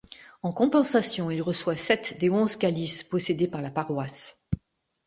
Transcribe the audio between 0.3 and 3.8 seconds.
En compensation, il reçoit sept des onze calices possédés par la